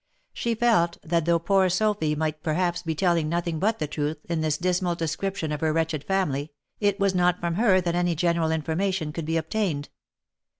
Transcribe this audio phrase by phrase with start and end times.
[0.33, 4.41] She felt, that though poor Sophy might perhaps be telling nothing but the truth in
[4.41, 8.49] this dismal description of her wretched family, it was not from her that any general
[8.49, 9.89] information could be obtained.